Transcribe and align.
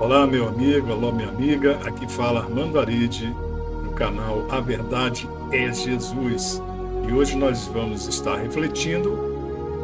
Olá, 0.00 0.24
meu 0.28 0.46
amigo, 0.46 0.92
alô, 0.92 1.10
minha 1.10 1.28
amiga. 1.28 1.80
Aqui 1.84 2.06
fala 2.06 2.38
Armando 2.38 2.78
Aride, 2.78 3.34
no 3.82 3.90
canal 3.94 4.46
A 4.48 4.60
Verdade 4.60 5.28
é 5.50 5.72
Jesus. 5.72 6.62
E 7.08 7.12
hoje 7.12 7.36
nós 7.36 7.66
vamos 7.66 8.06
estar 8.06 8.36
refletindo 8.36 9.10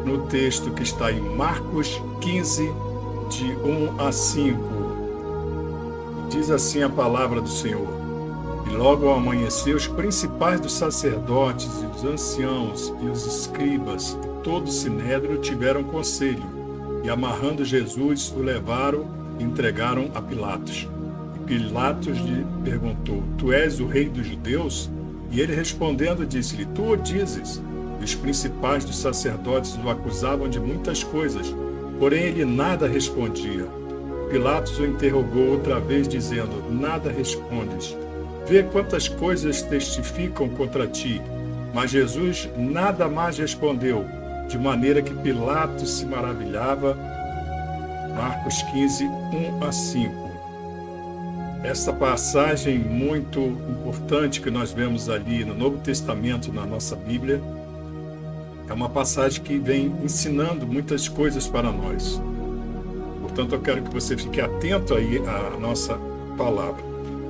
no 0.05 0.25
texto 0.27 0.71
que 0.71 0.83
está 0.83 1.11
em 1.11 1.19
Marcos 1.19 2.01
15, 2.21 2.73
de 3.29 3.43
1 3.57 3.99
a 4.07 4.09
5. 4.13 4.57
Diz 6.29 6.49
assim 6.49 6.81
a 6.81 6.89
palavra 6.89 7.41
do 7.41 7.49
Senhor. 7.49 7.89
E 8.71 8.73
logo 8.73 9.09
ao 9.09 9.17
amanhecer, 9.17 9.75
os 9.75 9.85
principais 9.85 10.61
dos 10.61 10.71
sacerdotes 10.71 11.83
e 11.83 11.87
os 11.87 12.05
anciãos 12.05 12.93
e 13.01 13.07
os 13.07 13.25
escribas 13.25 14.17
e 14.23 14.27
todo 14.43 14.67
o 14.67 14.71
sinédrio 14.71 15.39
tiveram 15.39 15.83
conselho, 15.83 16.45
e 17.03 17.09
amarrando 17.09 17.65
Jesus, 17.65 18.33
o 18.33 18.39
levaram 18.39 19.24
entregaram 19.39 20.09
a 20.13 20.21
Pilatos. 20.21 20.87
Pilatos 21.45 22.17
lhe 22.17 22.45
perguntou: 22.63 23.23
Tu 23.37 23.51
és 23.51 23.79
o 23.79 23.85
rei 23.85 24.09
dos 24.09 24.25
judeus? 24.25 24.89
E 25.31 25.39
ele 25.39 25.53
respondendo 25.55 26.25
disse-lhe: 26.25 26.65
Tu 26.65 26.83
o 26.83 26.95
dizes. 26.95 27.61
E 27.99 28.03
os 28.03 28.15
principais 28.15 28.83
dos 28.83 28.97
sacerdotes 28.97 29.77
o 29.83 29.89
acusavam 29.89 30.49
de 30.49 30.59
muitas 30.59 31.03
coisas, 31.03 31.53
porém 31.99 32.23
ele 32.23 32.45
nada 32.45 32.87
respondia. 32.87 33.67
Pilatos 34.29 34.79
o 34.79 34.85
interrogou 34.85 35.51
outra 35.51 35.79
vez, 35.79 36.07
dizendo: 36.07 36.63
Nada 36.69 37.11
respondes. 37.11 37.95
Vê 38.47 38.63
quantas 38.63 39.07
coisas 39.07 39.61
testificam 39.61 40.49
contra 40.49 40.87
ti. 40.87 41.21
Mas 41.73 41.91
Jesus 41.91 42.49
nada 42.57 43.07
mais 43.09 43.37
respondeu, 43.37 44.05
de 44.47 44.57
maneira 44.57 45.01
que 45.01 45.13
Pilatos 45.13 45.97
se 45.97 46.05
maravilhava 46.05 46.97
Marcos 48.15 48.61
15, 48.63 49.05
1 49.05 49.63
a 49.63 49.71
5. 49.71 50.13
Essa 51.63 51.91
passagem 51.91 52.79
muito 52.79 53.39
importante 53.39 54.39
que 54.39 54.49
nós 54.49 54.71
vemos 54.71 55.09
ali 55.09 55.43
no 55.43 55.53
Novo 55.53 55.79
Testamento, 55.79 56.51
na 56.53 56.65
nossa 56.65 56.95
Bíblia, 56.95 57.41
é 58.69 58.73
uma 58.73 58.87
passagem 58.89 59.43
que 59.43 59.57
vem 59.57 59.93
ensinando 60.03 60.65
muitas 60.65 61.09
coisas 61.09 61.47
para 61.47 61.71
nós. 61.71 62.21
Portanto, 63.21 63.53
eu 63.53 63.61
quero 63.61 63.81
que 63.83 63.93
você 63.93 64.15
fique 64.15 64.39
atento 64.39 64.95
aí 64.95 65.17
à 65.27 65.59
nossa 65.59 65.99
palavra. 66.37 66.83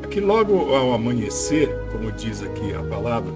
Aqui, 0.04 0.20
logo 0.20 0.76
ao 0.76 0.94
amanhecer, 0.94 1.68
como 1.92 2.12
diz 2.12 2.44
aqui 2.44 2.74
a 2.74 2.84
palavra, 2.84 3.32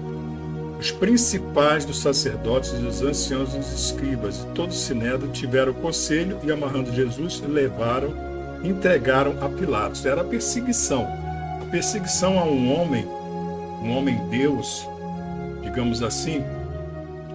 os 0.80 0.90
principais 0.90 1.84
dos 1.84 2.00
sacerdotes 2.00 2.72
e 2.72 2.76
dos 2.76 3.02
anciãos 3.02 3.52
dos 3.52 3.70
escribas 3.70 4.38
e 4.38 4.46
todo 4.54 4.70
o 4.70 4.74
sinédrio 4.74 5.30
tiveram 5.30 5.74
conselho 5.74 6.38
e, 6.42 6.50
amarrando 6.50 6.90
Jesus, 6.94 7.42
levaram, 7.46 8.14
entregaram 8.64 9.36
a 9.42 9.48
Pilatos. 9.50 10.06
Era 10.06 10.22
a 10.22 10.24
perseguição. 10.24 11.06
A 11.60 11.66
perseguição 11.70 12.38
a 12.38 12.44
um 12.44 12.72
homem, 12.72 13.04
um 13.04 13.94
homem 13.94 14.26
Deus, 14.30 14.88
digamos 15.62 16.02
assim, 16.02 16.42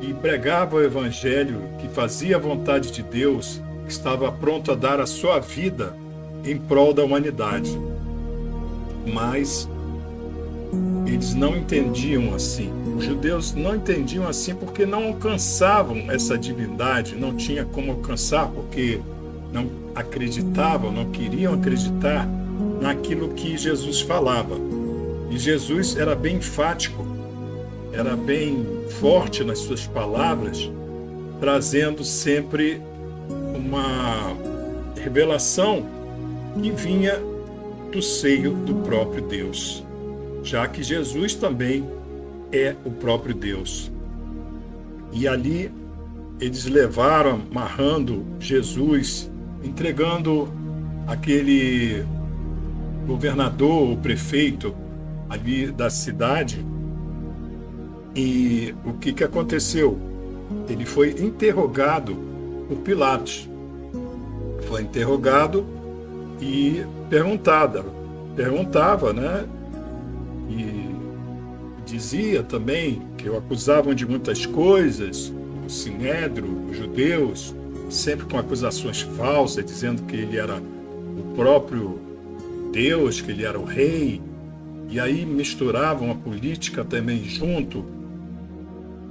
que 0.01 0.11
pregava 0.15 0.77
o 0.77 0.83
evangelho, 0.83 1.61
que 1.79 1.87
fazia 1.87 2.37
a 2.37 2.39
vontade 2.39 2.91
de 2.91 3.03
Deus, 3.03 3.61
que 3.85 3.91
estava 3.91 4.31
pronto 4.31 4.71
a 4.71 4.75
dar 4.75 4.99
a 4.99 5.05
sua 5.05 5.37
vida 5.37 5.95
em 6.43 6.57
prol 6.57 6.95
da 6.95 7.03
humanidade. 7.03 7.79
Mas 9.05 9.69
eles 11.05 11.35
não 11.35 11.55
entendiam 11.55 12.33
assim. 12.33 12.84
Os 12.95 13.03
judeus 13.03 13.53
não 13.53 13.75
entendiam 13.75 14.25
assim 14.27 14.55
porque 14.55 14.85
não 14.85 15.07
alcançavam 15.07 16.09
essa 16.09 16.37
divindade, 16.37 17.15
não 17.15 17.35
tinha 17.35 17.65
como 17.65 17.91
alcançar 17.91 18.47
porque 18.47 19.01
não 19.51 19.69
acreditavam, 19.93 20.91
não 20.91 21.11
queriam 21.11 21.53
acreditar 21.53 22.27
naquilo 22.81 23.29
que 23.29 23.57
Jesus 23.57 23.99
falava. 24.01 24.55
E 25.29 25.37
Jesus 25.37 25.97
era 25.97 26.15
bem 26.15 26.37
enfático, 26.37 27.05
era 27.91 28.15
bem 28.15 28.65
forte 28.99 29.43
nas 29.43 29.59
suas 29.59 29.85
palavras, 29.85 30.71
trazendo 31.41 32.03
sempre 32.03 32.81
uma 33.53 34.35
revelação 35.01 35.85
que 36.61 36.71
vinha 36.71 37.19
do 37.91 38.01
seio 38.01 38.53
do 38.53 38.75
próprio 38.75 39.21
Deus, 39.21 39.83
já 40.43 40.65
que 40.67 40.81
Jesus 40.81 41.35
também 41.35 41.85
é 42.51 42.75
o 42.85 42.91
próprio 42.91 43.33
Deus. 43.33 43.91
E 45.11 45.27
ali 45.27 45.71
eles 46.39 46.65
levaram, 46.65 47.41
amarrando 47.49 48.25
Jesus, 48.39 49.31
entregando 49.63 50.51
aquele 51.07 52.05
governador, 53.07 53.91
o 53.91 53.97
prefeito 53.97 54.75
ali 55.29 55.71
da 55.71 55.89
cidade. 55.89 56.65
E 58.15 58.73
o 58.85 58.93
que, 58.93 59.13
que 59.13 59.23
aconteceu? 59.23 59.97
Ele 60.69 60.85
foi 60.85 61.11
interrogado 61.11 62.15
por 62.67 62.77
Pilatos. 62.77 63.49
Foi 64.67 64.81
interrogado 64.81 65.65
e 66.41 66.83
perguntada, 67.09 67.85
perguntava, 68.35 69.13
né? 69.13 69.45
E 70.49 70.95
dizia 71.85 72.41
também 72.41 73.01
que 73.17 73.29
o 73.29 73.37
acusavam 73.37 73.93
de 73.93 74.05
muitas 74.05 74.45
coisas, 74.45 75.31
o 75.65 75.69
sinédrio, 75.69 76.65
os 76.69 76.77
judeus, 76.77 77.55
sempre 77.89 78.25
com 78.25 78.37
acusações 78.37 79.01
falsas, 79.01 79.63
dizendo 79.63 80.03
que 80.03 80.15
ele 80.15 80.37
era 80.37 80.57
o 80.57 81.35
próprio 81.35 81.99
Deus, 82.71 83.21
que 83.21 83.31
ele 83.31 83.45
era 83.45 83.59
o 83.59 83.63
rei, 83.63 84.21
e 84.89 84.99
aí 84.99 85.25
misturavam 85.25 86.11
a 86.11 86.15
política 86.15 86.83
também 86.83 87.23
junto. 87.23 87.85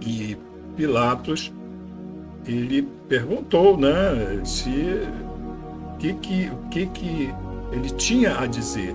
E 0.04 0.36
Pilatos, 0.76 1.52
ele 2.46 2.86
perguntou, 3.08 3.76
né, 3.76 4.42
se 4.44 4.70
que 5.98 6.12
que 6.14 6.50
o 6.50 6.68
que 6.68 6.86
que 6.86 7.34
ele 7.72 7.90
tinha 7.90 8.38
a 8.38 8.46
dizer. 8.46 8.94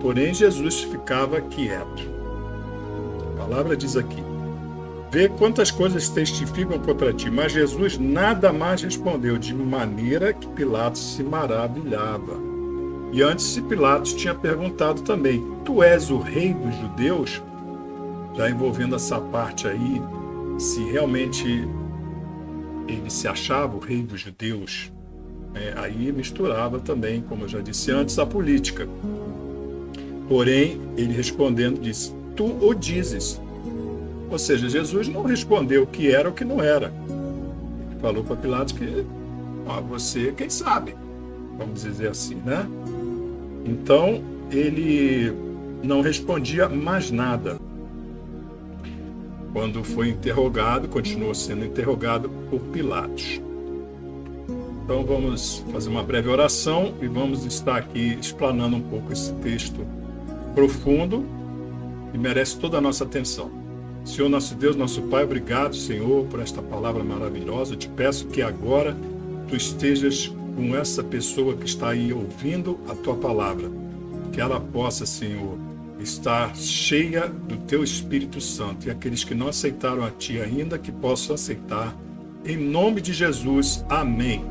Porém 0.00 0.32
Jesus 0.32 0.82
ficava 0.82 1.40
quieto 1.40 2.17
palavra 3.48 3.76
diz 3.76 3.96
aqui: 3.96 4.22
Vê 5.10 5.28
quantas 5.28 5.70
coisas 5.70 6.08
testificam 6.08 6.78
contra 6.78 7.12
ti. 7.12 7.30
Mas 7.30 7.52
Jesus 7.52 7.98
nada 7.98 8.52
mais 8.52 8.82
respondeu, 8.82 9.38
de 9.38 9.54
maneira 9.54 10.32
que 10.32 10.46
Pilatos 10.48 11.14
se 11.14 11.22
maravilhava. 11.22 12.36
E 13.10 13.22
antes 13.22 13.58
Pilatos 13.60 14.12
tinha 14.12 14.34
perguntado 14.34 15.00
também: 15.02 15.42
Tu 15.64 15.82
és 15.82 16.10
o 16.10 16.18
rei 16.18 16.52
dos 16.52 16.74
judeus? 16.76 17.42
Já 18.36 18.50
envolvendo 18.50 18.94
essa 18.94 19.18
parte 19.18 19.66
aí, 19.66 20.00
se 20.58 20.80
realmente 20.84 21.66
ele 22.86 23.10
se 23.10 23.26
achava 23.26 23.76
o 23.76 23.80
rei 23.80 24.02
dos 24.02 24.20
judeus. 24.20 24.92
É, 25.54 25.72
aí 25.76 26.12
misturava 26.12 26.78
também, 26.78 27.22
como 27.22 27.44
eu 27.44 27.48
já 27.48 27.60
disse 27.60 27.90
antes, 27.90 28.18
a 28.18 28.26
política. 28.26 28.86
Porém, 30.28 30.78
ele 30.96 31.14
respondendo 31.14 31.80
disse: 31.80 32.17
tu 32.38 32.56
o 32.64 32.72
dizes. 32.72 33.40
Ou 34.30 34.38
seja, 34.38 34.68
Jesus 34.68 35.08
não 35.08 35.24
respondeu 35.24 35.82
o 35.82 35.86
que 35.86 36.08
era 36.10 36.28
ou 36.28 36.32
o 36.32 36.36
que 36.36 36.44
não 36.44 36.62
era. 36.62 36.92
Ele 37.90 38.00
falou 38.00 38.22
para 38.22 38.36
Pilatos 38.36 38.72
que 38.72 39.04
ó, 39.66 39.80
você, 39.80 40.32
quem 40.36 40.48
sabe, 40.48 40.94
vamos 41.58 41.82
dizer 41.82 42.08
assim, 42.08 42.36
né? 42.36 42.64
Então, 43.64 44.22
ele 44.52 45.32
não 45.82 46.00
respondia 46.00 46.68
mais 46.68 47.10
nada. 47.10 47.56
Quando 49.52 49.82
foi 49.82 50.10
interrogado, 50.10 50.86
continuou 50.86 51.34
sendo 51.34 51.64
interrogado 51.64 52.30
por 52.48 52.60
Pilatos. 52.60 53.40
Então 54.84 55.04
vamos 55.04 55.64
fazer 55.72 55.90
uma 55.90 56.02
breve 56.02 56.28
oração 56.28 56.94
e 57.02 57.08
vamos 57.08 57.44
estar 57.44 57.76
aqui 57.76 58.16
explanando 58.20 58.76
um 58.76 58.80
pouco 58.80 59.12
esse 59.12 59.32
texto 59.34 59.84
profundo 60.54 61.37
e 62.12 62.18
merece 62.18 62.58
toda 62.58 62.78
a 62.78 62.80
nossa 62.80 63.04
atenção. 63.04 63.50
Senhor, 64.04 64.28
nosso 64.28 64.54
Deus, 64.54 64.74
nosso 64.74 65.02
Pai, 65.02 65.24
obrigado, 65.24 65.76
Senhor, 65.76 66.24
por 66.26 66.40
esta 66.40 66.62
palavra 66.62 67.04
maravilhosa. 67.04 67.74
Eu 67.74 67.78
te 67.78 67.88
peço 67.88 68.26
que 68.28 68.40
agora 68.40 68.96
tu 69.48 69.54
estejas 69.54 70.32
com 70.56 70.74
essa 70.74 71.04
pessoa 71.04 71.54
que 71.54 71.66
está 71.66 71.90
aí 71.90 72.12
ouvindo 72.12 72.78
a 72.88 72.94
tua 72.94 73.14
palavra, 73.14 73.70
que 74.32 74.40
ela 74.40 74.58
possa, 74.58 75.04
Senhor, 75.04 75.58
estar 76.00 76.56
cheia 76.56 77.28
do 77.28 77.56
teu 77.58 77.84
Espírito 77.84 78.40
Santo 78.40 78.86
e 78.86 78.90
aqueles 78.90 79.24
que 79.24 79.34
não 79.34 79.48
aceitaram 79.48 80.04
a 80.04 80.10
ti 80.10 80.40
ainda 80.40 80.78
que 80.78 80.90
possam 80.90 81.34
aceitar. 81.34 81.94
Em 82.44 82.56
nome 82.56 83.00
de 83.00 83.12
Jesus, 83.12 83.84
amém. 83.88 84.44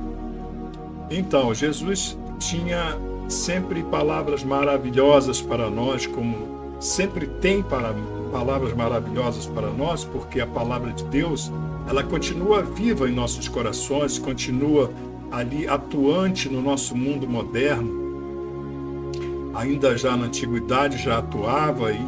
Então, 1.10 1.54
Jesus 1.54 2.18
tinha 2.38 2.98
sempre 3.28 3.82
palavras 3.84 4.44
maravilhosas 4.44 5.42
para 5.42 5.70
nós, 5.70 6.06
como 6.06 6.57
sempre 6.80 7.28
tem 7.28 7.64
palavras 7.64 8.74
maravilhosas 8.74 9.46
para 9.48 9.70
nós, 9.72 10.04
porque 10.04 10.40
a 10.40 10.48
palavra 10.48 10.92
de 10.92 11.04
Deus, 11.06 11.52
ela 11.88 12.04
continua 12.04 12.62
viva 12.62 13.10
em 13.10 13.14
nossos 13.14 13.48
corações, 13.48 14.20
continua 14.20 14.92
ali 15.32 15.68
atuante 15.68 16.50
no 16.50 16.62
nosso 16.62 16.96
mundo 16.96 17.28
moderno. 17.28 18.06
ainda 19.54 19.98
já 19.98 20.16
na 20.16 20.28
antiguidade 20.28 21.04
já 21.04 21.18
atuava 21.18 21.92
e, 21.92 22.00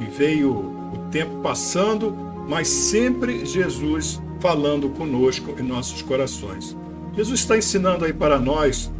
e 0.00 0.04
veio 0.04 0.50
o 0.52 1.08
tempo 1.10 1.40
passando, 1.42 2.14
mas 2.46 2.68
sempre 2.68 3.46
Jesus 3.46 4.20
falando 4.40 4.90
conosco 4.90 5.54
em 5.58 5.62
nossos 5.62 6.02
corações. 6.02 6.76
Jesus 7.14 7.40
está 7.40 7.56
ensinando 7.56 8.04
aí 8.04 8.12
para 8.12 8.38
nós 8.38 8.90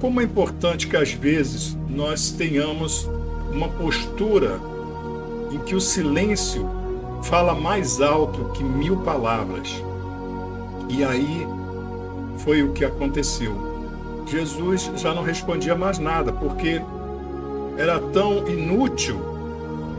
como 0.00 0.20
é 0.20 0.24
importante 0.24 0.86
que 0.86 0.96
às 0.96 1.12
vezes 1.12 1.76
nós 1.88 2.30
tenhamos 2.30 3.08
uma 3.54 3.68
postura 3.68 4.60
em 5.50 5.58
que 5.58 5.74
o 5.74 5.80
silêncio 5.80 6.68
fala 7.22 7.54
mais 7.54 8.00
alto 8.00 8.50
que 8.52 8.64
mil 8.64 8.96
palavras. 8.98 9.82
E 10.88 11.04
aí 11.04 11.46
foi 12.38 12.62
o 12.62 12.72
que 12.72 12.84
aconteceu. 12.84 13.54
Jesus 14.26 14.90
já 14.96 15.14
não 15.14 15.22
respondia 15.22 15.74
mais 15.74 15.98
nada, 15.98 16.32
porque 16.32 16.82
era 17.78 17.98
tão 17.98 18.46
inútil 18.48 19.20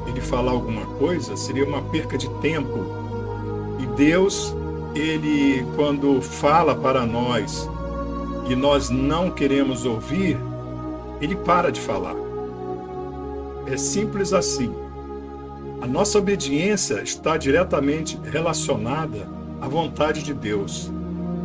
ele 0.08 0.22
falar 0.22 0.52
alguma 0.52 0.86
coisa, 0.98 1.36
seria 1.36 1.66
uma 1.66 1.82
perca 1.82 2.18
de 2.18 2.30
tempo. 2.42 2.86
E 3.80 3.86
Deus, 3.98 4.56
ele 4.94 5.66
quando 5.76 6.22
fala 6.22 6.76
para 6.76 7.06
nós 7.06 7.70
e 8.48 8.56
nós 8.56 8.90
não 8.90 9.32
queremos 9.32 9.86
ouvir, 9.86 10.38
ele 11.20 11.36
para 11.36 11.72
de 11.72 11.82
falar. 11.82 12.25
É 13.68 13.78
simples 13.78 14.32
assim. 14.32 14.72
A 15.82 15.88
nossa 15.88 16.20
obediência 16.20 17.02
está 17.02 17.36
diretamente 17.38 18.20
relacionada 18.32 19.28
à 19.60 19.68
vontade 19.68 20.24
de 20.24 20.34
Deus. 20.34 20.92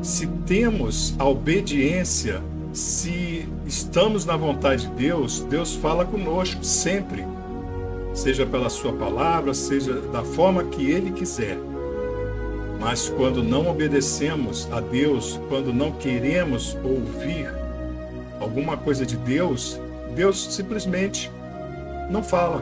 Se 0.03 0.27
temos 0.27 1.15
a 1.19 1.25
obediência, 1.25 2.43
se 2.73 3.49
estamos 3.67 4.25
na 4.25 4.37
vontade 4.37 4.87
de 4.87 4.95
Deus, 4.95 5.41
Deus 5.41 5.75
fala 5.75 6.05
conosco 6.05 6.65
sempre, 6.65 7.25
seja 8.15 8.47
pela 8.47 8.71
Sua 8.71 8.93
palavra, 8.93 9.53
seja 9.55 9.95
da 9.95 10.23
forma 10.23 10.65
que 10.65 10.91
Ele 10.91 11.11
quiser. 11.11 11.59
Mas 12.79 13.09
quando 13.11 13.43
não 13.43 13.69
obedecemos 13.69 14.69
a 14.73 14.81
Deus, 14.81 15.39
quando 15.49 15.73
não 15.73 15.93
queremos 15.93 16.77
ouvir 16.83 17.53
alguma 18.41 18.77
coisa 18.77 19.05
de 19.05 19.17
Deus, 19.17 19.79
Deus 20.15 20.55
simplesmente 20.55 21.31
não 22.11 22.23
fala. 22.23 22.61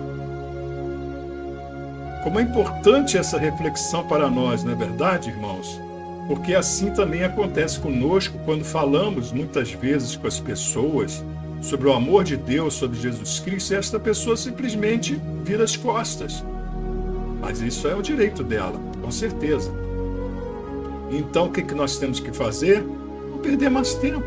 Como 2.22 2.38
é 2.38 2.42
importante 2.42 3.16
essa 3.16 3.38
reflexão 3.38 4.06
para 4.06 4.28
nós, 4.28 4.62
não 4.62 4.72
é 4.72 4.74
verdade, 4.74 5.30
irmãos? 5.30 5.80
Porque 6.26 6.54
assim 6.54 6.90
também 6.90 7.24
acontece 7.24 7.80
conosco 7.80 8.38
quando 8.44 8.64
falamos 8.64 9.32
muitas 9.32 9.72
vezes 9.72 10.14
com 10.14 10.26
as 10.26 10.38
pessoas 10.38 11.24
sobre 11.62 11.88
o 11.88 11.92
amor 11.92 12.22
de 12.22 12.36
Deus, 12.36 12.74
sobre 12.74 13.00
Jesus 13.00 13.40
Cristo, 13.40 13.72
e 13.72 13.76
esta 13.76 13.98
pessoa 13.98 14.36
simplesmente 14.36 15.18
vira 15.42 15.64
as 15.64 15.76
costas. 15.76 16.44
Mas 17.40 17.60
isso 17.60 17.88
é 17.88 17.94
o 17.94 18.02
direito 18.02 18.44
dela, 18.44 18.78
com 19.00 19.10
certeza. 19.10 19.72
Então 21.10 21.46
o 21.46 21.50
que 21.50 21.62
nós 21.74 21.96
temos 21.96 22.20
que 22.20 22.30
fazer? 22.30 22.84
Não 23.30 23.38
perder 23.38 23.70
mais 23.70 23.94
tempo. 23.94 24.26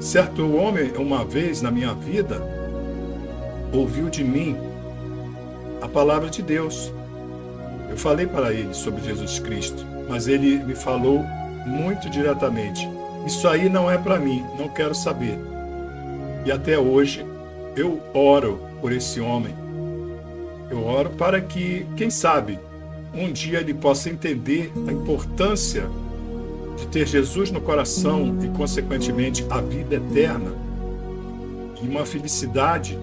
Certo 0.00 0.56
homem, 0.56 0.90
uma 0.96 1.24
vez 1.24 1.62
na 1.62 1.70
minha 1.70 1.94
vida, 1.94 2.59
ouviu 3.72 4.08
de 4.08 4.24
mim 4.24 4.56
a 5.80 5.88
palavra 5.88 6.28
de 6.28 6.42
Deus. 6.42 6.92
Eu 7.88 7.96
falei 7.96 8.26
para 8.26 8.52
ele 8.52 8.74
sobre 8.74 9.02
Jesus 9.02 9.38
Cristo, 9.38 9.84
mas 10.08 10.28
ele 10.28 10.58
me 10.58 10.74
falou 10.74 11.24
muito 11.66 12.08
diretamente: 12.08 12.88
Isso 13.26 13.48
aí 13.48 13.68
não 13.68 13.90
é 13.90 13.98
para 13.98 14.18
mim, 14.18 14.44
não 14.58 14.68
quero 14.68 14.94
saber. 14.94 15.38
E 16.44 16.52
até 16.52 16.78
hoje 16.78 17.24
eu 17.76 18.00
oro 18.14 18.60
por 18.80 18.92
esse 18.92 19.20
homem. 19.20 19.54
Eu 20.70 20.84
oro 20.84 21.10
para 21.10 21.40
que, 21.40 21.86
quem 21.96 22.10
sabe, 22.10 22.58
um 23.12 23.30
dia 23.32 23.58
ele 23.58 23.74
possa 23.74 24.08
entender 24.08 24.72
a 24.86 24.92
importância 24.92 25.88
de 26.76 26.86
ter 26.86 27.06
Jesus 27.06 27.50
no 27.50 27.60
coração 27.60 28.38
e, 28.42 28.48
consequentemente, 28.56 29.44
a 29.50 29.60
vida 29.60 29.96
eterna 29.96 30.52
e 31.82 31.88
uma 31.88 32.06
felicidade 32.06 32.96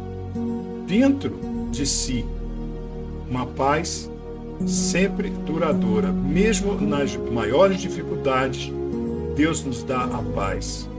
dentro 0.87 1.37
de 1.69 1.85
si 1.85 2.25
uma 3.29 3.45
paz 3.45 4.09
sempre 4.65 5.29
duradoura. 5.29 6.11
Mesmo 6.11 6.79
nas 6.79 7.15
maiores 7.15 7.81
dificuldades, 7.81 8.71
Deus 9.35 9.63
nos 9.63 9.83
dá 9.83 10.05
a 10.05 10.23
paz. 10.33 10.89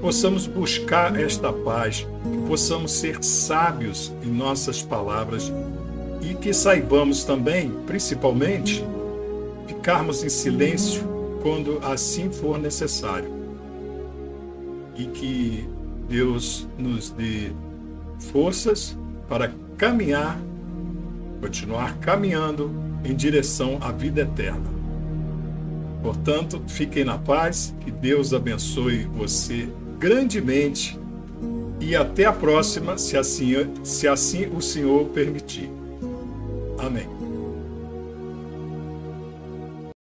Possamos 0.00 0.46
buscar 0.46 1.18
esta 1.18 1.50
paz, 1.50 2.06
que 2.22 2.48
possamos 2.48 2.92
ser 2.92 3.22
sábios 3.24 4.12
em 4.22 4.28
nossas 4.28 4.82
palavras 4.82 5.50
e 6.20 6.34
que 6.34 6.52
saibamos 6.52 7.24
também, 7.24 7.70
principalmente, 7.86 8.84
ficarmos 9.66 10.22
em 10.22 10.28
silêncio 10.28 11.02
quando 11.42 11.78
assim 11.82 12.30
for 12.30 12.58
necessário. 12.58 13.32
E 14.94 15.06
que 15.06 15.66
Deus 16.08 16.68
nos 16.78 17.10
dê 17.10 17.50
forças 18.30 18.96
para 19.28 19.52
caminhar 19.76 20.38
continuar 21.44 21.98
caminhando 21.98 22.70
em 23.04 23.14
direção 23.14 23.76
à 23.82 23.92
vida 23.92 24.22
eterna. 24.22 24.72
Portanto, 26.02 26.62
fiquem 26.66 27.04
na 27.04 27.18
paz, 27.18 27.74
que 27.80 27.90
Deus 27.90 28.32
abençoe 28.32 29.04
você 29.14 29.68
grandemente 29.98 30.98
e 31.78 31.94
até 31.94 32.24
a 32.24 32.32
próxima, 32.32 32.96
se 32.96 33.18
assim, 33.18 33.52
se 33.82 34.08
assim 34.08 34.46
o 34.46 34.62
Senhor 34.62 35.04
permitir. 35.08 35.70
Amém. 36.78 37.13